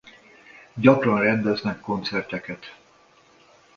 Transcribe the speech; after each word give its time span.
Gyakran 0.75 1.17
rendeznek 1.19 1.79
koncerteket. 1.81 2.75